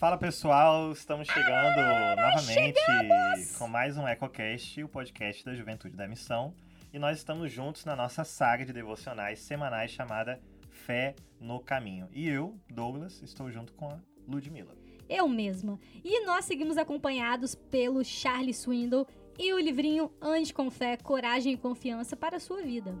Fala 0.00 0.16
pessoal, 0.16 0.90
estamos 0.92 1.28
chegando 1.28 1.78
ah, 1.78 2.16
novamente 2.16 2.80
chegamos! 2.80 3.56
com 3.58 3.68
mais 3.68 3.98
um 3.98 4.08
EcoCast, 4.08 4.82
o 4.82 4.88
podcast 4.88 5.44
da 5.44 5.54
Juventude 5.54 5.94
da 5.94 6.08
Missão. 6.08 6.54
E 6.90 6.98
nós 6.98 7.18
estamos 7.18 7.52
juntos 7.52 7.84
na 7.84 7.94
nossa 7.94 8.24
saga 8.24 8.64
de 8.64 8.72
devocionais 8.72 9.40
semanais 9.40 9.90
chamada 9.90 10.40
Fé 10.70 11.14
no 11.38 11.60
Caminho. 11.60 12.08
E 12.12 12.26
eu, 12.26 12.58
Douglas, 12.70 13.20
estou 13.20 13.50
junto 13.50 13.74
com 13.74 13.90
a 13.90 13.98
Ludmilla. 14.26 14.74
Eu 15.06 15.28
mesma. 15.28 15.78
E 16.02 16.24
nós 16.24 16.46
seguimos 16.46 16.78
acompanhados 16.78 17.54
pelo 17.54 18.02
Charlie 18.02 18.54
Swindle 18.54 19.06
e 19.38 19.52
o 19.52 19.58
livrinho 19.58 20.10
Ande 20.18 20.54
com 20.54 20.70
Fé, 20.70 20.96
Coragem 20.96 21.52
e 21.52 21.58
Confiança 21.58 22.16
para 22.16 22.38
a 22.38 22.40
sua 22.40 22.62
vida. 22.62 22.94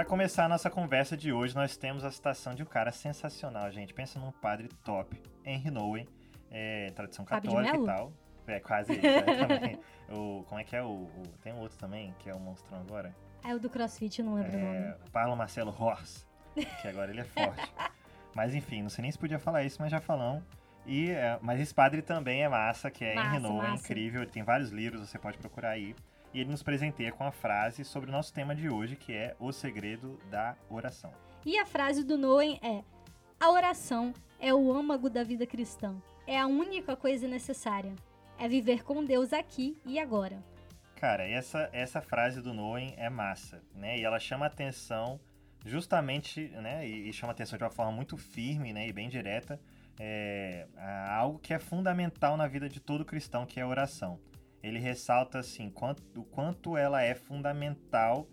Para 0.00 0.08
começar 0.08 0.46
a 0.46 0.48
nossa 0.48 0.70
conversa 0.70 1.14
de 1.14 1.30
hoje, 1.30 1.54
nós 1.54 1.76
temos 1.76 2.04
a 2.04 2.10
citação 2.10 2.54
de 2.54 2.62
um 2.62 2.66
cara 2.66 2.90
sensacional, 2.90 3.70
gente. 3.70 3.92
Pensa 3.92 4.18
num 4.18 4.32
padre 4.32 4.66
top, 4.82 5.22
Henry 5.44 5.70
Nowen, 5.70 6.08
é, 6.50 6.90
tradição 6.92 7.22
católica 7.22 7.76
e 7.76 7.84
tal. 7.84 8.10
É, 8.46 8.60
quase 8.60 8.94
isso. 8.94 9.06
É, 9.06 9.46
também. 9.46 9.78
O, 10.08 10.42
como 10.48 10.58
é 10.58 10.64
que 10.64 10.74
é 10.74 10.82
o, 10.82 10.86
o, 10.86 11.22
Tem 11.42 11.52
um 11.52 11.58
outro 11.58 11.76
também, 11.76 12.14
que 12.18 12.30
é 12.30 12.34
o 12.34 12.40
monstrão 12.40 12.80
agora. 12.80 13.14
É 13.44 13.54
o 13.54 13.60
do 13.60 13.68
CrossFit, 13.68 14.22
não 14.22 14.36
lembro 14.36 14.56
é, 14.56 14.56
o 14.56 14.64
nome. 14.64 14.94
Paulo 15.12 15.36
Marcelo 15.36 15.70
Horst, 15.70 16.24
que 16.54 16.88
agora 16.88 17.10
ele 17.10 17.20
é 17.20 17.24
forte. 17.24 17.70
mas 18.34 18.54
enfim, 18.54 18.82
não 18.82 18.88
sei 18.88 19.02
nem 19.02 19.12
se 19.12 19.18
podia 19.18 19.38
falar 19.38 19.64
isso, 19.64 19.76
mas 19.82 19.90
já 19.90 20.00
falamos. 20.00 20.42
E, 20.86 21.10
é, 21.10 21.38
mas 21.42 21.60
esse 21.60 21.74
padre 21.74 22.00
também 22.00 22.42
é 22.42 22.48
massa, 22.48 22.90
que 22.90 23.04
é 23.04 23.14
massa, 23.14 23.28
Henry 23.28 23.38
Nowen, 23.38 23.70
é 23.70 23.74
incrível. 23.74 24.22
Ele 24.22 24.30
tem 24.30 24.42
vários 24.42 24.70
livros, 24.70 25.06
você 25.06 25.18
pode 25.18 25.36
procurar 25.36 25.72
aí 25.72 25.94
e 26.32 26.40
ele 26.40 26.50
nos 26.50 26.62
presenteia 26.62 27.12
com 27.12 27.24
a 27.24 27.32
frase 27.32 27.84
sobre 27.84 28.08
o 28.08 28.12
nosso 28.12 28.32
tema 28.32 28.54
de 28.54 28.68
hoje, 28.68 28.96
que 28.96 29.12
é 29.12 29.34
o 29.38 29.52
segredo 29.52 30.18
da 30.30 30.56
oração. 30.68 31.12
E 31.44 31.58
a 31.58 31.66
frase 31.66 32.04
do 32.04 32.16
Noen 32.16 32.58
é: 32.62 32.84
A 33.38 33.50
oração 33.50 34.12
é 34.38 34.54
o 34.54 34.72
âmago 34.72 35.10
da 35.10 35.24
vida 35.24 35.46
cristã. 35.46 36.00
É 36.26 36.38
a 36.38 36.46
única 36.46 36.94
coisa 36.96 37.26
necessária. 37.26 37.94
É 38.38 38.48
viver 38.48 38.84
com 38.84 39.04
Deus 39.04 39.32
aqui 39.32 39.76
e 39.84 39.98
agora. 39.98 40.42
Cara, 40.96 41.26
essa, 41.26 41.68
essa 41.72 42.00
frase 42.00 42.40
do 42.40 42.54
Noen 42.54 42.94
é 42.96 43.08
massa, 43.08 43.62
né? 43.74 43.98
E 43.98 44.04
ela 44.04 44.18
chama 44.18 44.46
atenção 44.46 45.18
justamente, 45.64 46.48
né? 46.50 46.86
E, 46.86 47.08
e 47.08 47.12
chama 47.12 47.32
atenção 47.32 47.58
de 47.58 47.64
uma 47.64 47.70
forma 47.70 47.92
muito 47.92 48.16
firme, 48.16 48.72
né? 48.72 48.86
E 48.86 48.92
bem 48.92 49.08
direta. 49.08 49.60
É, 49.98 50.66
a 50.76 51.16
algo 51.16 51.38
que 51.38 51.52
é 51.52 51.58
fundamental 51.58 52.36
na 52.36 52.46
vida 52.46 52.68
de 52.68 52.80
todo 52.80 53.04
cristão, 53.04 53.44
que 53.44 53.58
é 53.58 53.62
a 53.62 53.66
oração 53.66 54.18
ele 54.62 54.78
ressalta 54.78 55.38
assim 55.38 55.70
quanto, 55.70 56.02
o 56.18 56.24
quanto 56.24 56.76
ela 56.76 57.02
é 57.02 57.14
fundamental 57.14 58.26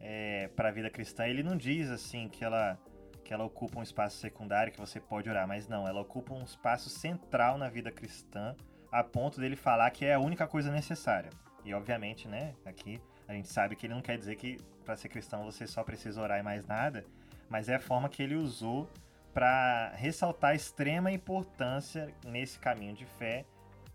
é, 0.00 0.48
para 0.48 0.68
a 0.68 0.72
vida 0.72 0.90
cristã. 0.90 1.26
Ele 1.26 1.42
não 1.42 1.56
diz 1.56 1.90
assim 1.90 2.28
que 2.28 2.44
ela 2.44 2.78
que 3.24 3.34
ela 3.34 3.42
ocupa 3.42 3.80
um 3.80 3.82
espaço 3.82 4.18
secundário 4.18 4.72
que 4.72 4.78
você 4.78 5.00
pode 5.00 5.28
orar, 5.28 5.48
mas 5.48 5.66
não, 5.66 5.88
ela 5.88 6.00
ocupa 6.00 6.32
um 6.32 6.44
espaço 6.44 6.88
central 6.88 7.58
na 7.58 7.68
vida 7.68 7.90
cristã, 7.90 8.54
a 8.92 9.02
ponto 9.02 9.40
dele 9.40 9.56
falar 9.56 9.90
que 9.90 10.04
é 10.04 10.14
a 10.14 10.20
única 10.20 10.46
coisa 10.46 10.70
necessária. 10.70 11.30
E 11.64 11.74
obviamente, 11.74 12.28
né, 12.28 12.54
aqui 12.64 13.00
a 13.26 13.32
gente 13.32 13.48
sabe 13.48 13.74
que 13.74 13.84
ele 13.84 13.94
não 13.94 14.00
quer 14.00 14.16
dizer 14.16 14.36
que 14.36 14.60
para 14.84 14.96
ser 14.96 15.08
cristão 15.08 15.44
você 15.44 15.66
só 15.66 15.82
precisa 15.82 16.22
orar 16.22 16.38
e 16.38 16.42
mais 16.44 16.64
nada, 16.68 17.04
mas 17.48 17.68
é 17.68 17.74
a 17.74 17.80
forma 17.80 18.08
que 18.08 18.22
ele 18.22 18.36
usou 18.36 18.88
para 19.34 19.90
ressaltar 19.96 20.52
a 20.52 20.54
extrema 20.54 21.10
importância 21.10 22.14
nesse 22.24 22.60
caminho 22.60 22.94
de 22.94 23.04
fé 23.04 23.44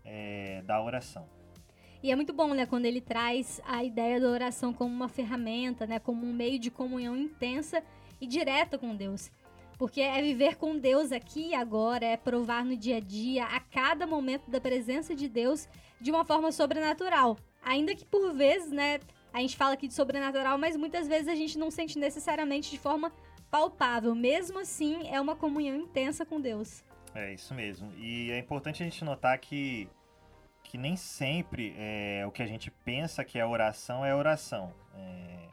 é, 0.04 0.60
da 0.66 0.80
oração. 0.80 1.26
E 2.02 2.10
é 2.10 2.16
muito 2.16 2.32
bom, 2.32 2.52
né, 2.52 2.66
quando 2.66 2.84
ele 2.84 3.00
traz 3.00 3.60
a 3.64 3.84
ideia 3.84 4.20
da 4.20 4.28
oração 4.28 4.72
como 4.72 4.92
uma 4.92 5.08
ferramenta, 5.08 5.86
né, 5.86 6.00
como 6.00 6.26
um 6.26 6.32
meio 6.32 6.58
de 6.58 6.68
comunhão 6.68 7.16
intensa 7.16 7.82
e 8.20 8.26
direta 8.26 8.76
com 8.76 8.96
Deus. 8.96 9.30
Porque 9.78 10.00
é 10.00 10.20
viver 10.20 10.56
com 10.56 10.76
Deus 10.76 11.12
aqui 11.12 11.50
e 11.50 11.54
agora, 11.54 12.04
é 12.04 12.16
provar 12.16 12.64
no 12.64 12.76
dia 12.76 12.96
a 12.96 13.00
dia, 13.00 13.44
a 13.44 13.60
cada 13.60 14.04
momento 14.06 14.50
da 14.50 14.60
presença 14.60 15.14
de 15.14 15.28
Deus 15.28 15.68
de 16.00 16.10
uma 16.10 16.24
forma 16.24 16.50
sobrenatural. 16.50 17.38
Ainda 17.62 17.94
que 17.94 18.04
por 18.04 18.34
vezes, 18.34 18.72
né, 18.72 18.98
a 19.32 19.40
gente 19.40 19.56
fala 19.56 19.74
aqui 19.74 19.86
de 19.86 19.94
sobrenatural, 19.94 20.58
mas 20.58 20.76
muitas 20.76 21.06
vezes 21.06 21.28
a 21.28 21.34
gente 21.36 21.56
não 21.56 21.70
sente 21.70 21.98
necessariamente 21.98 22.70
de 22.70 22.78
forma 22.78 23.12
palpável. 23.48 24.12
Mesmo 24.14 24.58
assim, 24.58 25.08
é 25.08 25.20
uma 25.20 25.36
comunhão 25.36 25.76
intensa 25.76 26.26
com 26.26 26.40
Deus. 26.40 26.82
É 27.14 27.32
isso 27.32 27.54
mesmo. 27.54 27.92
E 27.96 28.30
é 28.32 28.38
importante 28.38 28.82
a 28.82 28.86
gente 28.86 29.04
notar 29.04 29.38
que 29.38 29.88
que 30.72 30.78
nem 30.78 30.96
sempre 30.96 31.74
é, 31.76 32.24
o 32.26 32.30
que 32.30 32.42
a 32.42 32.46
gente 32.46 32.70
pensa 32.70 33.22
que 33.22 33.38
é 33.38 33.44
oração 33.44 34.06
é 34.06 34.14
oração. 34.14 34.72
É, 34.94 35.48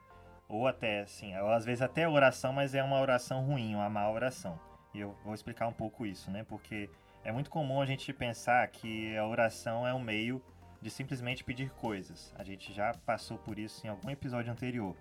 ou 0.47 0.65
até, 0.65 1.01
assim, 1.01 1.37
ou 1.37 1.51
às 1.51 1.65
vezes 1.65 1.81
até 1.81 2.07
oração, 2.07 2.53
mas 2.53 2.73
é 2.73 2.81
uma 2.81 3.01
oração 3.01 3.45
ruim, 3.45 3.75
uma 3.75 3.89
má 3.89 4.09
oração. 4.09 4.57
E 4.93 5.01
eu 5.01 5.13
vou 5.25 5.33
explicar 5.33 5.67
um 5.67 5.73
pouco 5.73 6.05
isso, 6.05 6.31
né? 6.31 6.45
Porque 6.47 6.89
é 7.21 7.33
muito 7.33 7.49
comum 7.49 7.81
a 7.81 7.85
gente 7.85 8.13
pensar 8.13 8.65
que 8.69 9.13
a 9.17 9.27
oração 9.27 9.85
é 9.85 9.93
um 9.93 9.99
meio 9.99 10.41
de 10.81 10.89
simplesmente 10.89 11.43
pedir 11.43 11.69
coisas. 11.71 12.33
A 12.37 12.43
gente 12.45 12.71
já 12.71 12.93
passou 13.05 13.37
por 13.37 13.59
isso 13.59 13.85
em 13.85 13.89
algum 13.89 14.09
episódio 14.09 14.53
anterior. 14.53 14.95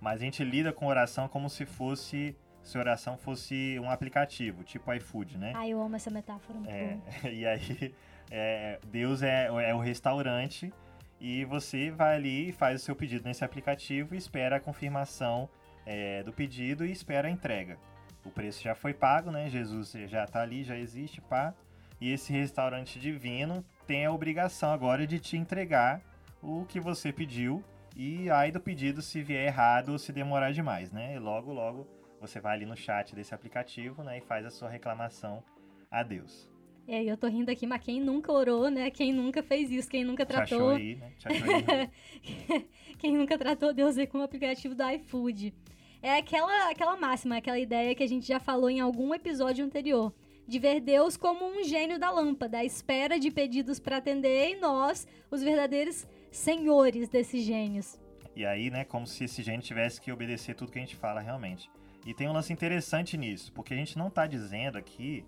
Mas 0.00 0.20
a 0.20 0.24
gente 0.24 0.42
lida 0.42 0.72
com 0.72 0.88
oração 0.88 1.28
como 1.28 1.48
se 1.48 1.64
fosse 1.64 2.36
se 2.62 2.78
oração 2.78 3.16
fosse 3.16 3.78
um 3.80 3.90
aplicativo, 3.90 4.62
tipo 4.62 4.92
iFood, 4.94 5.36
né? 5.38 5.52
Ah, 5.54 5.68
eu 5.68 5.80
amo 5.82 5.96
essa 5.96 6.10
metáfora. 6.10 6.58
Muito 6.58 6.70
é, 6.70 6.98
e 7.32 7.46
aí 7.46 7.94
é, 8.30 8.78
Deus 8.86 9.22
é, 9.22 9.46
é 9.46 9.74
o 9.74 9.78
restaurante 9.78 10.72
e 11.20 11.44
você 11.44 11.90
vai 11.90 12.16
ali 12.16 12.48
e 12.48 12.52
faz 12.52 12.80
o 12.80 12.84
seu 12.84 12.96
pedido 12.96 13.24
nesse 13.24 13.44
aplicativo 13.44 14.14
espera 14.14 14.56
a 14.56 14.60
confirmação 14.60 15.48
é, 15.84 16.22
do 16.22 16.32
pedido 16.32 16.84
e 16.86 16.92
espera 16.92 17.28
a 17.28 17.30
entrega. 17.30 17.78
O 18.24 18.30
preço 18.30 18.62
já 18.62 18.74
foi 18.74 18.94
pago, 18.94 19.30
né? 19.30 19.48
Jesus 19.48 19.92
já 20.06 20.24
está 20.24 20.42
ali, 20.42 20.62
já 20.62 20.76
existe, 20.76 21.20
pá. 21.20 21.52
E 22.00 22.12
esse 22.12 22.32
restaurante 22.32 22.98
divino 22.98 23.64
tem 23.86 24.06
a 24.06 24.12
obrigação 24.12 24.72
agora 24.72 25.06
de 25.06 25.18
te 25.18 25.36
entregar 25.36 26.00
o 26.40 26.64
que 26.64 26.80
você 26.80 27.12
pediu 27.12 27.62
e 27.96 28.30
aí 28.30 28.50
do 28.50 28.60
pedido 28.60 29.02
se 29.02 29.22
vier 29.22 29.46
errado 29.46 29.90
ou 29.90 29.98
se 29.98 30.12
demorar 30.12 30.52
demais, 30.52 30.90
né? 30.90 31.14
E 31.14 31.18
logo, 31.18 31.52
logo 31.52 31.86
você 32.22 32.40
vai 32.40 32.54
ali 32.54 32.64
no 32.64 32.76
chat 32.76 33.14
desse 33.14 33.34
aplicativo, 33.34 34.02
né, 34.02 34.18
e 34.18 34.20
faz 34.20 34.46
a 34.46 34.50
sua 34.50 34.68
reclamação 34.68 35.42
a 35.90 36.02
Deus. 36.02 36.48
É, 36.86 37.02
eu 37.04 37.16
tô 37.16 37.26
rindo 37.26 37.50
aqui, 37.50 37.66
mas 37.66 37.80
quem 37.80 38.00
nunca 38.00 38.32
orou, 38.32 38.68
né? 38.68 38.90
Quem 38.90 39.12
nunca 39.12 39.40
fez 39.40 39.70
isso, 39.70 39.88
quem 39.88 40.04
nunca 40.04 40.26
tratou. 40.26 40.70
Aí, 40.70 40.96
né? 40.96 41.12
aí. 41.24 42.66
quem 42.98 43.16
nunca 43.16 43.38
tratou 43.38 43.72
Deus 43.72 43.96
aí 43.96 44.06
com 44.06 44.18
o 44.18 44.22
aplicativo 44.22 44.74
do 44.74 44.82
iFood. 44.90 45.54
É 46.02 46.16
aquela, 46.16 46.70
aquela 46.70 46.96
máxima, 46.96 47.36
aquela 47.36 47.58
ideia 47.58 47.94
que 47.94 48.02
a 48.02 48.08
gente 48.08 48.26
já 48.26 48.40
falou 48.40 48.68
em 48.68 48.80
algum 48.80 49.14
episódio 49.14 49.64
anterior. 49.64 50.12
De 50.44 50.58
ver 50.58 50.80
Deus 50.80 51.16
como 51.16 51.46
um 51.46 51.62
gênio 51.62 52.00
da 52.00 52.10
lâmpada, 52.10 52.58
à 52.58 52.64
espera 52.64 53.18
de 53.18 53.30
pedidos 53.30 53.78
para 53.78 53.98
atender 53.98 54.50
e 54.50 54.56
nós, 54.56 55.06
os 55.30 55.40
verdadeiros 55.40 56.04
senhores 56.32 57.08
desses 57.08 57.44
gênios. 57.44 57.96
E 58.34 58.44
aí, 58.44 58.70
né, 58.70 58.84
como 58.84 59.06
se 59.06 59.24
esse 59.24 59.40
gênio 59.42 59.62
tivesse 59.62 60.00
que 60.00 60.10
obedecer 60.10 60.56
tudo 60.56 60.72
que 60.72 60.78
a 60.78 60.82
gente 60.82 60.96
fala 60.96 61.20
realmente. 61.20 61.70
E 62.04 62.12
tem 62.12 62.28
um 62.28 62.32
lance 62.32 62.52
interessante 62.52 63.16
nisso, 63.16 63.52
porque 63.52 63.74
a 63.74 63.76
gente 63.76 63.96
não 63.96 64.08
está 64.08 64.26
dizendo 64.26 64.76
aqui 64.76 65.24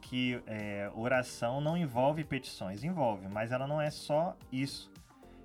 que 0.00 0.42
é, 0.46 0.90
oração 0.94 1.60
não 1.60 1.76
envolve 1.76 2.24
petições, 2.24 2.84
envolve, 2.84 3.28
mas 3.28 3.52
ela 3.52 3.66
não 3.66 3.80
é 3.80 3.90
só 3.90 4.36
isso. 4.50 4.90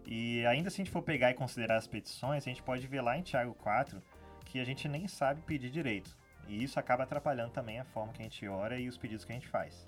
E 0.05 0.45
ainda 0.45 0.69
se 0.69 0.81
a 0.81 0.83
gente 0.83 0.91
for 0.91 1.01
pegar 1.01 1.31
e 1.31 1.33
considerar 1.33 1.77
as 1.77 1.87
petições, 1.87 2.43
a 2.43 2.49
gente 2.49 2.63
pode 2.63 2.85
ver 2.87 3.01
lá 3.01 3.17
em 3.17 3.21
Tiago 3.21 3.53
4 3.55 4.01
que 4.45 4.59
a 4.59 4.63
gente 4.63 4.87
nem 4.87 5.07
sabe 5.07 5.41
pedir 5.41 5.69
direito. 5.69 6.17
E 6.47 6.63
isso 6.63 6.79
acaba 6.79 7.03
atrapalhando 7.03 7.51
também 7.51 7.79
a 7.79 7.83
forma 7.83 8.13
que 8.13 8.21
a 8.21 8.23
gente 8.23 8.47
ora 8.47 8.79
e 8.79 8.87
os 8.87 8.97
pedidos 8.97 9.25
que 9.25 9.31
a 9.31 9.35
gente 9.35 9.47
faz. 9.47 9.85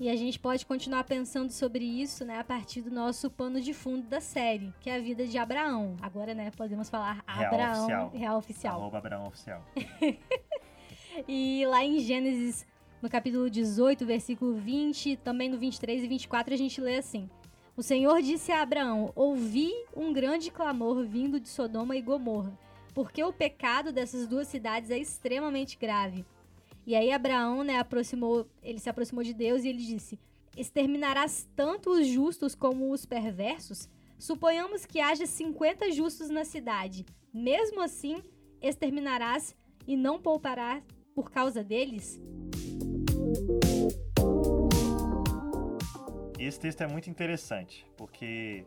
E 0.00 0.10
a 0.10 0.16
gente 0.16 0.40
pode 0.40 0.66
continuar 0.66 1.04
pensando 1.04 1.52
sobre 1.52 1.84
isso, 1.84 2.24
né, 2.24 2.40
a 2.40 2.44
partir 2.44 2.82
do 2.82 2.90
nosso 2.90 3.30
pano 3.30 3.60
de 3.60 3.72
fundo 3.72 4.08
da 4.08 4.20
série, 4.20 4.74
que 4.80 4.90
é 4.90 4.96
a 4.96 5.00
vida 5.00 5.24
de 5.24 5.38
Abraão. 5.38 5.96
Agora, 6.02 6.34
né, 6.34 6.50
podemos 6.50 6.90
falar 6.90 7.22
real 7.28 7.46
Abraão, 7.46 7.78
oficial. 7.78 8.10
real 8.12 8.38
oficial. 8.38 8.80
Arroba 8.80 8.98
Abraão 8.98 9.26
oficial. 9.28 9.64
e 11.28 11.64
lá 11.66 11.84
em 11.84 12.00
Gênesis 12.00 12.66
no 13.00 13.08
capítulo 13.08 13.48
18, 13.48 14.04
versículo 14.04 14.54
20, 14.54 15.16
também 15.18 15.48
no 15.48 15.58
23 15.58 16.02
e 16.02 16.08
24, 16.08 16.54
a 16.54 16.56
gente 16.56 16.80
lê 16.80 16.96
assim: 16.96 17.30
O 17.76 17.82
Senhor 17.82 18.20
disse 18.20 18.50
a 18.50 18.62
Abraão: 18.62 19.12
Ouvi 19.14 19.70
um 19.94 20.12
grande 20.12 20.50
clamor 20.50 21.04
vindo 21.04 21.38
de 21.38 21.48
Sodoma 21.48 21.94
e 21.96 22.02
Gomorra, 22.02 22.58
porque 22.94 23.22
o 23.22 23.32
pecado 23.32 23.92
dessas 23.92 24.26
duas 24.26 24.48
cidades 24.48 24.90
é 24.90 24.98
extremamente 24.98 25.78
grave. 25.78 26.24
E 26.86 26.94
aí 26.94 27.10
Abraão, 27.10 27.64
né, 27.64 27.78
aproximou, 27.78 28.46
ele 28.62 28.78
se 28.78 28.90
aproximou 28.90 29.24
de 29.24 29.32
Deus 29.32 29.64
e 29.64 29.68
ele 29.68 29.82
disse: 29.82 30.18
Exterminarás 30.56 31.48
tanto 31.56 31.90
os 31.90 32.06
justos 32.06 32.54
como 32.54 32.92
os 32.92 33.06
perversos? 33.06 33.88
Suponhamos 34.18 34.86
que 34.86 35.00
haja 35.00 35.26
50 35.26 35.90
justos 35.92 36.30
na 36.30 36.44
cidade. 36.44 37.04
Mesmo 37.32 37.80
assim, 37.80 38.16
exterminarás 38.60 39.56
e 39.86 39.96
não 39.96 40.20
pouparás 40.20 40.82
por 41.14 41.30
causa 41.30 41.64
deles? 41.64 42.20
Esse 46.38 46.60
texto 46.60 46.82
é 46.82 46.86
muito 46.86 47.08
interessante, 47.08 47.86
porque 47.96 48.66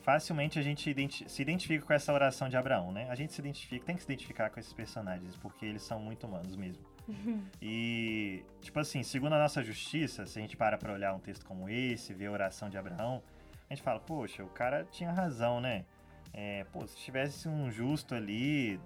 facilmente 0.00 0.58
a 0.58 0.62
gente 0.62 0.94
se 1.28 1.42
identifica 1.42 1.84
com 1.84 1.92
essa 1.92 2.12
oração 2.12 2.48
de 2.48 2.56
Abraão, 2.56 2.92
né? 2.92 3.08
A 3.10 3.14
gente 3.16 3.32
se 3.32 3.40
identifica, 3.40 3.84
tem 3.84 3.96
que 3.96 4.02
se 4.02 4.06
identificar 4.06 4.50
com 4.50 4.60
esses 4.60 4.72
personagens, 4.72 5.36
porque 5.36 5.66
eles 5.66 5.82
são 5.82 5.98
muito 5.98 6.26
humanos 6.26 6.54
mesmo. 6.54 6.84
E, 7.62 8.44
tipo 8.60 8.78
assim, 8.78 9.02
segundo 9.02 9.34
a 9.34 9.38
nossa 9.38 9.62
justiça, 9.62 10.26
se 10.26 10.38
a 10.38 10.42
gente 10.42 10.56
para 10.56 10.76
pra 10.76 10.92
olhar 10.92 11.14
um 11.14 11.20
texto 11.20 11.44
como 11.44 11.68
esse, 11.68 12.12
ver 12.12 12.26
a 12.26 12.32
oração 12.32 12.68
de 12.68 12.76
Abraão, 12.76 13.22
a 13.68 13.74
gente 13.74 13.82
fala, 13.82 13.98
poxa, 13.98 14.44
o 14.44 14.48
cara 14.48 14.84
tinha 14.90 15.10
razão, 15.10 15.60
né? 15.60 15.84
É, 16.32 16.64
pô, 16.64 16.86
se 16.86 16.96
tivesse 16.96 17.48
um 17.48 17.70
justo 17.70 18.14
ali, 18.14 18.80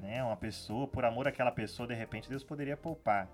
né, 0.00 0.22
uma 0.22 0.36
pessoa, 0.36 0.86
por 0.86 1.04
amor 1.04 1.28
àquela 1.28 1.50
pessoa, 1.50 1.86
de 1.86 1.94
repente 1.94 2.28
Deus 2.28 2.42
poderia 2.42 2.76
poupar. 2.76 3.28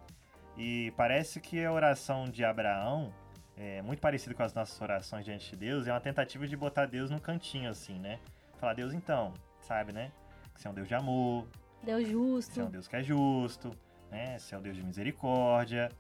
E 0.57 0.93
parece 0.97 1.41
que 1.41 1.65
a 1.65 1.73
oração 1.73 2.25
de 2.25 2.45
Abraão, 2.45 3.13
é 3.57 3.83
muito 3.83 4.01
parecido 4.01 4.35
com 4.35 4.43
as 4.43 4.53
nossas 4.53 4.81
orações 4.81 5.25
diante 5.25 5.51
de 5.51 5.57
Deus, 5.57 5.87
é 5.87 5.93
uma 5.93 6.01
tentativa 6.01 6.47
de 6.47 6.57
botar 6.57 6.87
Deus 6.87 7.11
no 7.11 7.21
cantinho, 7.21 7.71
assim, 7.71 7.99
né? 7.99 8.21
Falar, 8.59 8.75
Deus, 8.75 8.93
então, 8.93 9.35
sabe, 9.61 9.93
né? 9.93 10.13
Que 10.55 10.61
você 10.61 10.69
é 10.69 10.71
um 10.71 10.75
Deus 10.75 10.89
de 10.89 10.95
amor. 10.95 11.47
Deus 11.83 12.07
justo. 12.09 12.55
Você 12.55 12.61
é 12.61 12.65
um 12.65 12.71
Deus 12.71 12.89
que 12.89 12.97
é 12.97 13.03
justo, 13.03 13.77
né? 14.15 14.39
Você 14.39 14.55
é 14.55 14.59
um 14.59 14.63
Deus 14.63 14.77
de 14.77 14.83
misericórdia. 14.83 15.91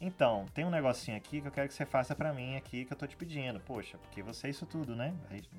Então, 0.00 0.46
tem 0.52 0.64
um 0.64 0.70
negocinho 0.70 1.16
aqui 1.16 1.40
que 1.40 1.46
eu 1.46 1.52
quero 1.52 1.68
que 1.68 1.74
você 1.74 1.86
faça 1.86 2.12
para 2.12 2.32
mim 2.32 2.56
aqui 2.56 2.84
que 2.84 2.92
eu 2.92 2.96
tô 2.96 3.06
te 3.06 3.16
pedindo. 3.16 3.60
Poxa, 3.60 3.96
porque 3.98 4.20
você 4.20 4.48
é 4.48 4.50
isso 4.50 4.66
tudo, 4.66 4.96
né? 4.96 5.14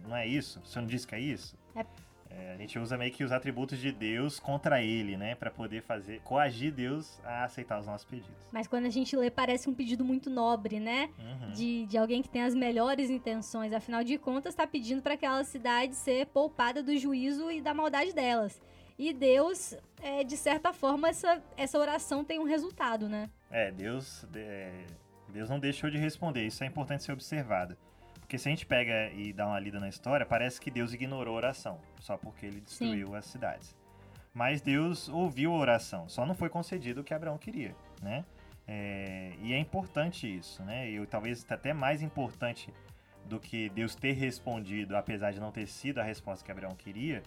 Não 0.05 0.15
é 0.15 0.27
isso? 0.27 0.61
Você 0.65 0.79
não 0.81 0.88
disse 0.88 1.07
que 1.07 1.15
é 1.15 1.19
isso? 1.19 1.57
É. 1.73 1.85
É, 2.29 2.53
a 2.53 2.57
gente 2.57 2.79
usa 2.79 2.97
meio 2.97 3.11
que 3.11 3.23
os 3.23 3.31
atributos 3.31 3.77
de 3.77 3.91
Deus 3.91 4.39
contra 4.39 4.81
ele, 4.81 5.15
né? 5.15 5.35
Para 5.35 5.51
poder 5.51 5.83
fazer, 5.83 6.19
coagir 6.21 6.73
Deus 6.73 7.19
a 7.23 7.44
aceitar 7.44 7.79
os 7.79 7.85
nossos 7.85 8.05
pedidos. 8.05 8.50
Mas 8.51 8.67
quando 8.67 8.85
a 8.85 8.89
gente 8.89 9.15
lê, 9.15 9.29
parece 9.29 9.69
um 9.69 9.73
pedido 9.73 10.03
muito 10.03 10.29
nobre, 10.29 10.79
né? 10.79 11.09
Uhum. 11.19 11.51
De, 11.51 11.85
de 11.85 11.97
alguém 11.97 12.21
que 12.21 12.29
tem 12.29 12.41
as 12.41 12.55
melhores 12.55 13.09
intenções. 13.09 13.71
Afinal 13.71 14.03
de 14.03 14.17
contas, 14.17 14.53
está 14.53 14.65
pedindo 14.65 15.01
para 15.01 15.13
aquela 15.13 15.44
cidade 15.44 15.95
ser 15.95 16.25
poupada 16.25 16.81
do 16.81 16.97
juízo 16.97 17.51
e 17.51 17.61
da 17.61 17.73
maldade 17.73 18.13
delas. 18.13 18.59
E 18.98 19.13
Deus, 19.13 19.75
é, 20.01 20.24
de 20.24 20.38
certa 20.38 20.72
forma, 20.72 21.10
essa, 21.10 21.42
essa 21.57 21.78
oração 21.78 22.24
tem 22.24 22.40
um 22.40 22.44
resultado, 22.44 23.10
né? 23.10 23.30
É, 23.50 23.72
Deus, 23.72 24.25
é, 24.36 24.86
Deus 25.30 25.50
não 25.50 25.60
deixou 25.60 25.90
de 25.90 25.98
responder. 25.98 26.45
Isso 26.45 26.63
é 26.63 26.68
importante 26.68 27.04
ser 27.04 27.12
observado. 27.12 27.75
Porque 28.19 28.38
se 28.38 28.48
a 28.48 28.51
gente 28.51 28.66
pega 28.66 29.12
e 29.12 29.34
dá 29.34 29.48
uma 29.48 29.60
lida 29.60 29.80
na 29.80 29.90
história, 29.90 30.25
parece 30.25 30.60
que 30.60 30.72
Deus 30.72 30.94
ignorou 30.94 31.36
a 31.36 31.38
oração, 31.38 31.80
só 32.00 32.18
porque 32.18 32.45
ele 32.45 32.62
destruiu 32.62 33.07
Sim. 33.10 33.16
as 33.16 33.25
cidades. 33.25 33.75
Mas 34.34 34.62
Deus 34.62 35.07
ouviu 35.10 35.54
a 35.54 35.57
oração, 35.57 36.10
só 36.10 36.25
não 36.25 36.34
foi 36.34 36.50
concedido 36.50 37.01
o 37.01 37.04
que 37.04 37.13
Abraão 37.13 37.38
queria, 37.38 37.75
né? 38.01 38.25
É, 38.68 39.34
e 39.39 39.54
é 39.54 39.60
importante 39.60 40.25
isso, 40.25 40.63
né? 40.63 40.89
E 40.89 41.06
talvez 41.06 41.46
até 41.50 41.74
mais 41.74 42.01
importante 42.01 42.74
do 43.25 43.39
que 43.39 43.69
Deus 43.69 43.94
ter 43.94 44.13
respondido, 44.13 44.96
apesar 44.96 45.31
de 45.31 45.39
não 45.39 45.51
ter 45.51 45.68
sido 45.68 46.00
a 46.00 46.04
resposta 46.04 46.44
que 46.44 46.51
Abraão 46.51 46.75
queria, 46.75 47.22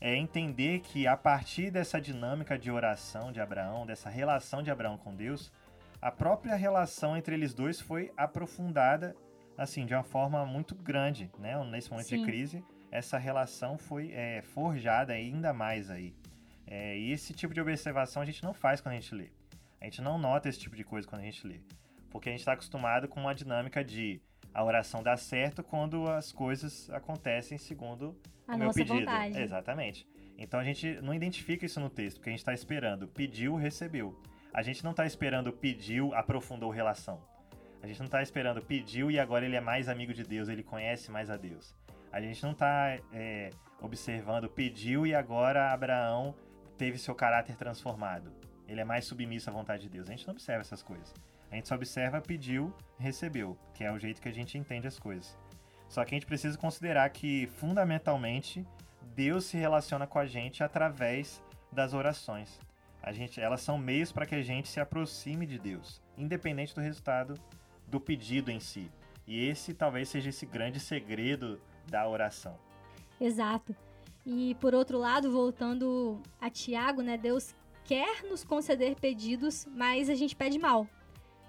é 0.00 0.14
entender 0.14 0.80
que 0.80 1.06
a 1.06 1.16
partir 1.16 1.70
dessa 1.70 2.00
dinâmica 2.00 2.58
de 2.58 2.70
oração 2.70 3.32
de 3.32 3.40
Abraão, 3.40 3.86
dessa 3.86 4.08
relação 4.08 4.62
de 4.62 4.70
Abraão 4.70 4.96
com 4.96 5.14
Deus, 5.14 5.52
a 6.00 6.10
própria 6.10 6.54
relação 6.54 7.16
entre 7.16 7.34
eles 7.34 7.52
dois 7.52 7.80
foi 7.80 8.12
aprofundada 8.16 9.16
assim, 9.58 9.84
de 9.84 9.92
uma 9.92 10.04
forma 10.04 10.46
muito 10.46 10.74
grande, 10.76 11.28
né? 11.36 11.62
Nesse 11.64 11.90
momento 11.90 12.06
Sim. 12.06 12.18
de 12.18 12.24
crise, 12.24 12.64
essa 12.92 13.18
relação 13.18 13.76
foi 13.76 14.12
é, 14.12 14.40
forjada 14.40 15.12
ainda 15.12 15.52
mais 15.52 15.90
aí. 15.90 16.14
É, 16.64 16.96
e 16.96 17.10
esse 17.10 17.34
tipo 17.34 17.52
de 17.52 17.60
observação 17.60 18.22
a 18.22 18.24
gente 18.24 18.42
não 18.44 18.54
faz 18.54 18.80
quando 18.80 18.92
a 18.92 19.00
gente 19.00 19.12
lê. 19.14 19.30
A 19.80 19.84
gente 19.84 20.00
não 20.00 20.16
nota 20.16 20.48
esse 20.48 20.60
tipo 20.60 20.76
de 20.76 20.84
coisa 20.84 21.08
quando 21.08 21.22
a 21.22 21.24
gente 21.24 21.44
lê. 21.44 21.60
Porque 22.08 22.28
a 22.28 22.32
gente 22.32 22.40
está 22.40 22.52
acostumado 22.52 23.08
com 23.08 23.20
uma 23.20 23.34
dinâmica 23.34 23.84
de 23.84 24.22
a 24.52 24.64
oração 24.64 25.02
dá 25.02 25.16
certo 25.16 25.62
quando 25.62 26.08
as 26.08 26.32
coisas 26.32 26.90
acontecem 26.90 27.58
segundo 27.58 28.16
a 28.46 28.54
o 28.54 28.58
meu 28.58 28.66
nossa 28.66 28.78
pedido. 28.78 28.98
Vontade. 28.98 29.38
Exatamente. 29.38 30.06
Então 30.36 30.58
a 30.60 30.64
gente 30.64 31.00
não 31.02 31.12
identifica 31.12 31.66
isso 31.66 31.80
no 31.80 31.90
texto, 31.90 32.16
porque 32.16 32.30
a 32.30 32.32
gente 32.32 32.40
está 32.40 32.54
esperando 32.54 33.08
pediu, 33.08 33.56
recebeu. 33.56 34.20
A 34.52 34.62
gente 34.62 34.82
não 34.82 34.92
está 34.92 35.04
esperando 35.04 35.52
pediu, 35.52 36.14
aprofundou 36.14 36.70
relação. 36.70 37.20
A 37.82 37.86
gente 37.86 37.98
não 37.98 38.06
está 38.06 38.22
esperando, 38.22 38.60
pediu 38.62 39.10
e 39.10 39.18
agora 39.18 39.44
ele 39.44 39.56
é 39.56 39.60
mais 39.60 39.88
amigo 39.88 40.12
de 40.12 40.24
Deus, 40.24 40.48
ele 40.48 40.62
conhece 40.62 41.10
mais 41.10 41.30
a 41.30 41.36
Deus. 41.36 41.74
A 42.10 42.20
gente 42.20 42.42
não 42.42 42.52
está 42.52 42.98
é, 43.12 43.50
observando, 43.80 44.48
pediu 44.48 45.06
e 45.06 45.14
agora 45.14 45.72
Abraão 45.72 46.34
teve 46.76 46.98
seu 46.98 47.14
caráter 47.14 47.56
transformado. 47.56 48.32
Ele 48.66 48.80
é 48.80 48.84
mais 48.84 49.04
submisso 49.04 49.48
à 49.48 49.52
vontade 49.52 49.82
de 49.82 49.88
Deus. 49.88 50.08
A 50.08 50.10
gente 50.12 50.26
não 50.26 50.32
observa 50.32 50.60
essas 50.60 50.82
coisas. 50.82 51.14
A 51.50 51.56
gente 51.56 51.68
só 51.68 51.74
observa, 51.74 52.20
pediu, 52.20 52.72
recebeu, 52.98 53.56
que 53.74 53.84
é 53.84 53.92
o 53.92 53.98
jeito 53.98 54.20
que 54.20 54.28
a 54.28 54.32
gente 54.32 54.58
entende 54.58 54.86
as 54.86 54.98
coisas. 54.98 55.36
Só 55.88 56.04
que 56.04 56.14
a 56.14 56.16
gente 56.16 56.26
precisa 56.26 56.58
considerar 56.58 57.08
que, 57.10 57.46
fundamentalmente, 57.56 58.66
Deus 59.14 59.46
se 59.46 59.56
relaciona 59.56 60.06
com 60.06 60.18
a 60.18 60.26
gente 60.26 60.62
através 60.62 61.42
das 61.72 61.94
orações. 61.94 62.60
A 63.02 63.12
gente, 63.12 63.40
elas 63.40 63.62
são 63.62 63.78
meios 63.78 64.12
para 64.12 64.26
que 64.26 64.34
a 64.34 64.42
gente 64.42 64.68
se 64.68 64.80
aproxime 64.80 65.46
de 65.46 65.58
Deus, 65.58 66.02
independente 66.16 66.74
do 66.74 66.80
resultado 66.80 67.34
do 67.86 67.98
pedido 67.98 68.50
em 68.50 68.60
si. 68.60 68.90
E 69.26 69.46
esse 69.48 69.72
talvez 69.72 70.08
seja 70.08 70.28
esse 70.28 70.44
grande 70.44 70.78
segredo 70.78 71.60
da 71.86 72.06
oração. 72.06 72.58
Exato. 73.20 73.74
E 74.26 74.54
por 74.56 74.74
outro 74.74 74.98
lado, 74.98 75.32
voltando 75.32 76.20
a 76.40 76.50
Tiago, 76.50 77.00
né, 77.02 77.16
Deus 77.16 77.54
quer 77.84 78.22
nos 78.24 78.44
conceder 78.44 78.94
pedidos, 78.96 79.66
mas 79.74 80.10
a 80.10 80.14
gente 80.14 80.36
pede 80.36 80.58
mal. 80.58 80.86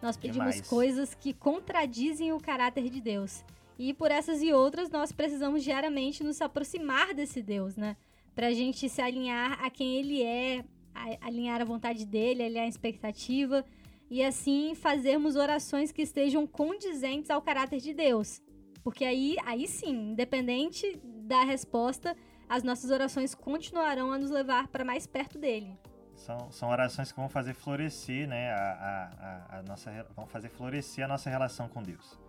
Nós 0.02 0.16
pedimos 0.18 0.54
Demais. 0.56 0.68
coisas 0.68 1.14
que 1.14 1.34
contradizem 1.34 2.32
o 2.32 2.40
caráter 2.40 2.90
de 2.90 3.02
Deus. 3.02 3.44
E 3.78 3.94
por 3.94 4.12
essas 4.12 4.42
e 4.42 4.52
outras, 4.52 4.90
nós 4.90 5.12
precisamos 5.12 5.64
diariamente 5.64 6.24
nos 6.24 6.42
aproximar 6.42 7.14
desse 7.14 7.42
Deus, 7.42 7.76
né? 7.76 7.96
Pra 8.36 8.52
gente 8.52 8.88
se 8.90 9.02
alinhar 9.02 9.64
a 9.64 9.70
quem 9.70 9.96
ele 9.98 10.22
é, 10.22 10.64
a- 10.94 11.28
alinhar 11.28 11.62
a 11.62 11.66
vontade 11.66 12.06
dele, 12.06 12.44
alinhar 12.44 12.66
a 12.66 12.70
expectativa 12.70 13.66
e 14.10 14.24
assim 14.24 14.74
fazermos 14.76 15.36
orações 15.36 15.92
que 15.92 16.02
estejam 16.02 16.48
condizentes 16.48 17.30
ao 17.30 17.42
caráter 17.42 17.80
de 17.80 17.94
Deus. 17.94 18.42
Porque 18.84 19.04
aí, 19.06 19.36
aí 19.46 19.68
sim, 19.68 20.12
independente 20.12 21.00
da 21.04 21.44
resposta, 21.44 22.16
as 22.48 22.64
nossas 22.64 22.90
orações 22.92 23.36
continuarão 23.36 24.12
a 24.12 24.18
nos 24.18 24.32
levar 24.32 24.68
para 24.70 24.84
mais 24.86 25.06
perto 25.06 25.38
dele. 25.38 25.78
São, 26.20 26.52
são 26.52 26.70
orações 26.70 27.12
que 27.12 27.18
vão 27.18 27.30
fazer 27.30 27.54
florescer, 27.54 28.28
né, 28.28 28.52
a, 28.52 29.10
a, 29.50 29.58
a, 29.58 29.64
nossa, 29.64 30.06
vão 30.14 30.28
fazer 30.28 30.50
florescer 30.50 31.06
a 31.06 31.08
nossa 31.08 31.30
relação 31.30 31.70
com 31.70 31.82
Deus. 31.82 32.20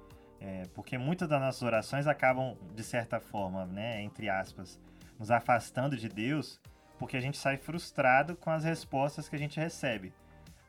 É, 0.40 0.62
porque 0.74 0.96
muitas 0.96 1.28
das 1.28 1.40
nossas 1.40 1.62
orações 1.62 2.06
acabam, 2.06 2.56
de 2.74 2.84
certa 2.84 3.20
forma, 3.20 3.66
né, 3.66 4.00
entre 4.00 4.28
aspas, 4.28 4.80
nos 5.18 5.30
afastando 5.30 5.96
de 5.96 6.08
Deus, 6.08 6.60
porque 6.98 7.16
a 7.16 7.20
gente 7.20 7.36
sai 7.36 7.56
frustrado 7.56 8.36
com 8.36 8.48
as 8.50 8.62
respostas 8.62 9.28
que 9.28 9.34
a 9.34 9.38
gente 9.38 9.58
recebe. 9.58 10.14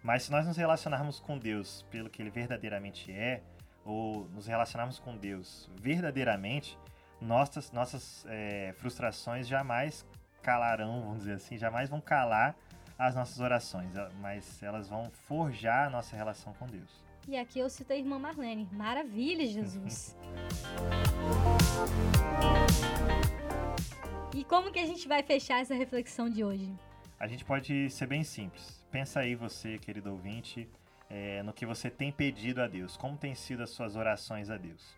Mas 0.01 0.23
se 0.23 0.31
nós 0.31 0.47
nos 0.47 0.57
relacionarmos 0.57 1.19
com 1.19 1.37
Deus 1.37 1.85
pelo 1.91 2.09
que 2.09 2.23
Ele 2.23 2.31
verdadeiramente 2.31 3.11
é, 3.11 3.43
ou 3.85 4.27
nos 4.29 4.47
relacionarmos 4.47 4.97
com 4.97 5.15
Deus 5.15 5.69
verdadeiramente, 5.79 6.77
nossas, 7.21 7.71
nossas 7.71 8.25
é, 8.27 8.73
frustrações 8.77 9.47
jamais 9.47 10.03
calarão, 10.41 11.01
vamos 11.03 11.19
dizer 11.19 11.33
assim, 11.33 11.55
jamais 11.55 11.87
vão 11.87 12.01
calar 12.01 12.55
as 13.01 13.15
nossas 13.15 13.39
orações, 13.39 13.91
mas 14.22 14.62
elas 14.62 14.88
vão 14.88 15.10
forjar 15.10 15.88
a 15.88 15.89
nossa 15.89 16.15
relação 16.15 16.53
com 16.53 16.67
Deus. 16.67 17.03
E 17.27 17.36
aqui 17.36 17.58
eu 17.58 17.67
cito 17.67 17.91
a 17.91 17.96
irmã 17.96 18.20
Marlene. 18.20 18.70
Maravilha, 18.72 19.48
Jesus! 19.48 20.15
e 24.36 24.43
como 24.43 24.72
que 24.72 24.77
a 24.77 24.86
gente 24.86 25.08
vai 25.08 25.24
fechar 25.24 25.62
essa 25.62 25.74
reflexão 25.74 26.29
de 26.29 26.43
hoje? 26.43 26.72
A 27.20 27.25
gente 27.25 27.43
pode 27.43 27.89
ser 27.89 28.05
bem 28.05 28.24
simples. 28.24 28.86
Pensa 28.91 29.22
aí 29.22 29.34
você, 29.34 29.79
querido 29.79 30.12
ouvinte, 30.12 30.70
é, 31.10 31.41
no 31.41 31.53
que 31.53 31.65
você 31.65 31.89
tem 31.89 32.12
pedido 32.12 32.62
a 32.62 32.67
Deus. 32.67 32.96
Como 32.98 33.17
têm 33.17 33.34
sido 33.34 33.63
as 33.63 33.72
suas 33.72 33.96
orações 33.96 34.51
a 34.51 34.58
Deus? 34.58 34.96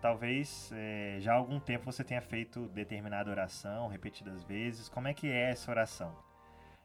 Talvez 0.00 0.72
é, 0.74 1.18
já 1.20 1.32
há 1.32 1.36
algum 1.36 1.60
tempo 1.60 1.84
você 1.84 2.02
tenha 2.02 2.22
feito 2.22 2.68
determinada 2.68 3.30
oração 3.30 3.88
repetidas 3.88 4.42
vezes. 4.44 4.88
Como 4.88 5.08
é 5.08 5.12
que 5.12 5.26
é 5.26 5.50
essa 5.50 5.70
oração? 5.70 6.33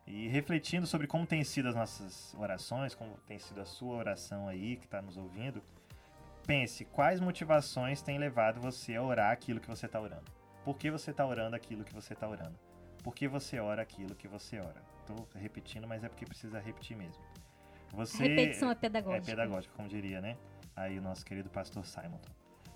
E 0.10 0.28
refletindo 0.28 0.88
sobre 0.88 1.06
como 1.06 1.28
têm 1.28 1.44
sido 1.44 1.70
as 1.70 1.76
nossas 1.76 2.34
orações, 2.34 2.96
como 2.96 3.16
tem 3.28 3.38
sido 3.38 3.62
a 3.62 3.66
sua 3.66 3.96
oração 3.96 4.48
aí 4.48 4.76
que 4.76 4.86
está 4.86 5.04
nos 5.04 5.16
ouvindo, 5.18 5.64
pense 6.48 6.84
quais 6.84 7.20
motivações 7.20 8.02
têm 8.02 8.18
levado 8.18 8.60
você 8.60 8.96
a 8.96 9.04
orar 9.04 9.32
aquilo 9.32 9.60
que 9.60 9.68
você 9.68 9.86
está 9.86 10.02
orando. 10.02 10.26
Por 10.66 10.78
que 10.78 10.90
você 10.90 11.12
está 11.12 11.24
orando 11.24 11.56
aquilo 11.56 11.84
que 11.84 11.94
você 11.94 12.14
está 12.14 12.28
orando? 12.28 12.58
Por 13.04 13.14
que 13.14 13.28
você 13.28 13.60
ora 13.60 13.84
aquilo 13.84 14.16
que 14.16 14.28
você 14.28 14.60
ora? 14.60 14.82
Estou 15.02 15.28
repetindo, 15.36 15.88
mas 15.88 16.04
é 16.04 16.10
porque 16.10 16.26
precisa 16.26 16.60
repetir 16.60 16.98
mesmo. 16.98 17.24
Você 17.94 18.24
A 18.24 18.28
repetição 18.28 18.72
é 18.72 18.76
pedagógica. 18.76 19.32
é 19.32 19.36
pedagógica, 19.36 19.74
como 19.76 19.88
diria, 19.88 20.20
né? 20.22 20.38
Aí 20.76 20.98
o 20.98 21.02
nosso 21.04 21.24
querido 21.24 21.52
pastor 21.52 21.86
Simonton. 21.86 22.30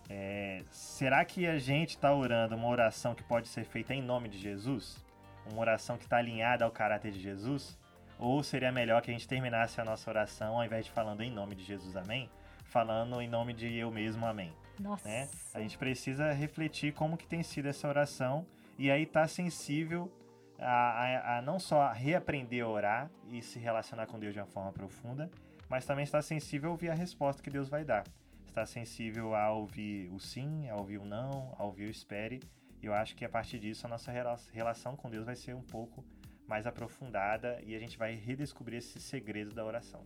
É, 0.07 0.63
será 0.69 1.25
que 1.25 1.47
a 1.47 1.57
gente 1.57 1.91
está 1.91 2.13
orando 2.13 2.55
uma 2.55 2.67
oração 2.67 3.15
que 3.15 3.23
pode 3.23 3.47
ser 3.47 3.65
feita 3.65 3.93
em 3.93 4.01
nome 4.01 4.29
de 4.29 4.37
Jesus? 4.37 5.02
Uma 5.51 5.61
oração 5.61 5.97
que 5.97 6.03
está 6.03 6.17
alinhada 6.17 6.65
ao 6.65 6.71
caráter 6.71 7.11
de 7.11 7.19
Jesus? 7.19 7.77
Ou 8.19 8.41
seria 8.43 8.71
melhor 8.71 9.01
que 9.01 9.11
a 9.11 9.13
gente 9.13 9.27
terminasse 9.27 9.81
a 9.81 9.85
nossa 9.85 10.09
oração, 10.09 10.55
ao 10.55 10.65
invés 10.65 10.85
de 10.85 10.91
falando 10.91 11.21
em 11.21 11.31
nome 11.31 11.55
de 11.55 11.63
Jesus, 11.63 11.95
amém? 11.95 12.29
Falando 12.65 13.21
em 13.21 13.27
nome 13.27 13.53
de 13.53 13.75
eu 13.75 13.91
mesmo, 13.91 14.25
amém 14.25 14.53
Nossa. 14.79 15.07
né? 15.07 15.29
A 15.53 15.59
gente 15.59 15.77
precisa 15.77 16.31
refletir 16.31 16.93
como 16.93 17.17
que 17.17 17.27
tem 17.27 17.43
sido 17.43 17.67
essa 17.67 17.87
oração 17.87 18.45
e 18.77 18.89
aí 18.89 19.05
tá 19.05 19.27
sensível 19.27 20.11
a, 20.59 21.35
a, 21.35 21.37
a 21.37 21.41
não 21.41 21.59
só 21.59 21.91
reaprender 21.91 22.63
a 22.63 22.67
orar 22.67 23.11
e 23.29 23.41
se 23.41 23.59
relacionar 23.59 24.07
com 24.07 24.19
Deus 24.19 24.33
de 24.33 24.39
uma 24.39 24.47
forma 24.47 24.71
profunda, 24.71 25.29
mas 25.69 25.85
também 25.85 26.03
estar 26.03 26.21
sensível 26.21 26.69
a 26.69 26.71
ouvir 26.71 26.89
a 26.89 26.93
resposta 26.93 27.41
que 27.41 27.49
Deus 27.49 27.69
vai 27.69 27.83
dar. 27.83 28.03
Estar 28.47 28.65
sensível 28.65 29.35
a 29.35 29.51
ouvir 29.51 30.09
o 30.11 30.19
sim, 30.19 30.69
a 30.69 30.75
ouvir 30.75 30.99
o 30.99 31.05
não, 31.05 31.55
a 31.57 31.63
ouvir 31.63 31.85
o 31.85 31.89
espere. 31.89 32.39
E 32.83 32.85
eu 32.85 32.93
acho 32.93 33.15
que 33.15 33.23
a 33.23 33.29
partir 33.29 33.59
disso 33.59 33.85
a 33.87 33.89
nossa 33.89 34.11
relação 34.51 34.97
com 34.97 35.09
Deus 35.09 35.25
vai 35.25 35.37
ser 35.37 35.55
um 35.55 35.61
pouco 35.61 36.03
mais 36.45 36.67
aprofundada 36.67 37.61
e 37.65 37.73
a 37.73 37.79
gente 37.79 37.97
vai 37.97 38.13
redescobrir 38.13 38.79
esse 38.79 38.99
segredo 38.99 39.55
da 39.55 39.65
oração. 39.65 40.03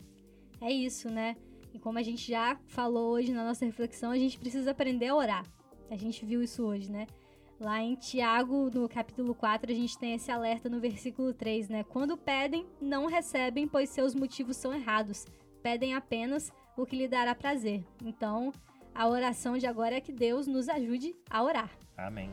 É 0.61 0.71
isso, 0.71 1.09
né? 1.09 1.35
E 1.73 1.79
como 1.79 1.97
a 1.97 2.03
gente 2.03 2.29
já 2.29 2.55
falou 2.67 3.13
hoje 3.13 3.33
na 3.33 3.43
nossa 3.43 3.65
reflexão, 3.65 4.11
a 4.11 4.17
gente 4.17 4.37
precisa 4.37 4.69
aprender 4.69 5.07
a 5.07 5.15
orar. 5.15 5.43
A 5.89 5.95
gente 5.97 6.23
viu 6.23 6.43
isso 6.43 6.63
hoje, 6.63 6.91
né? 6.91 7.07
Lá 7.59 7.81
em 7.81 7.95
Tiago, 7.95 8.69
no 8.69 8.87
capítulo 8.87 9.33
4, 9.33 9.71
a 9.71 9.75
gente 9.75 9.97
tem 9.97 10.13
esse 10.13 10.29
alerta 10.29 10.69
no 10.69 10.79
versículo 10.79 11.33
3, 11.33 11.69
né? 11.69 11.83
Quando 11.83 12.15
pedem, 12.15 12.67
não 12.79 13.07
recebem, 13.07 13.67
pois 13.67 13.89
seus 13.89 14.13
motivos 14.13 14.55
são 14.55 14.71
errados. 14.71 15.25
Pedem 15.63 15.95
apenas 15.95 16.53
o 16.77 16.85
que 16.85 16.95
lhe 16.95 17.07
dará 17.07 17.33
prazer. 17.33 17.83
Então, 18.05 18.53
a 18.97 19.07
oração 19.07 19.59
de 19.59 19.67
agora 19.67 19.95
é 19.95 20.01
que 20.01 20.11
Deus 20.11 20.47
nos 20.47 20.67
ajude 20.67 21.15
a 21.29 21.43
orar. 21.43 21.69
Amém. 21.95 22.31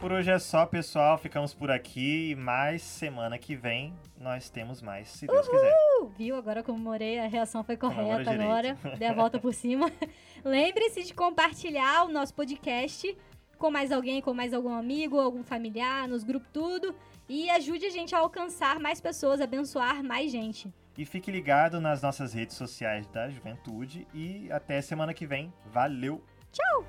Por 0.00 0.12
hoje 0.12 0.30
é 0.30 0.38
só, 0.38 0.64
pessoal. 0.64 1.18
Ficamos 1.18 1.52
por 1.52 1.70
aqui. 1.70 2.34
Mas 2.36 2.80
semana 2.80 3.36
que 3.36 3.54
vem 3.54 3.92
nós 4.18 4.48
temos 4.48 4.80
mais, 4.80 5.08
se 5.08 5.26
Deus 5.26 5.46
Uhul! 5.46 5.54
quiser. 5.54 5.74
Viu? 6.16 6.36
Agora 6.36 6.62
comemorei, 6.62 7.18
a 7.18 7.26
reação 7.26 7.62
foi 7.62 7.76
correta 7.76 8.30
agora. 8.30 8.78
Dei 8.96 9.08
a 9.08 9.12
volta 9.12 9.38
por 9.38 9.52
cima. 9.52 9.92
Lembre-se 10.42 11.02
de 11.04 11.12
compartilhar 11.12 12.04
o 12.04 12.08
nosso 12.08 12.32
podcast 12.32 13.14
com 13.58 13.70
mais 13.70 13.92
alguém, 13.92 14.22
com 14.22 14.32
mais 14.32 14.54
algum 14.54 14.72
amigo, 14.72 15.18
algum 15.18 15.42
familiar, 15.42 16.08
nos 16.08 16.24
grupos 16.24 16.48
tudo. 16.50 16.94
E 17.28 17.50
ajude 17.50 17.84
a 17.84 17.90
gente 17.90 18.14
a 18.14 18.20
alcançar 18.20 18.80
mais 18.80 19.02
pessoas, 19.02 19.40
abençoar 19.40 20.02
mais 20.02 20.30
gente. 20.32 20.72
E 20.98 21.04
fique 21.04 21.30
ligado 21.30 21.80
nas 21.80 22.02
nossas 22.02 22.34
redes 22.34 22.56
sociais 22.56 23.06
da 23.06 23.30
Juventude. 23.30 24.04
E 24.12 24.50
até 24.50 24.82
semana 24.82 25.14
que 25.14 25.24
vem. 25.24 25.52
Valeu! 25.72 26.20
Tchau! 26.50 26.84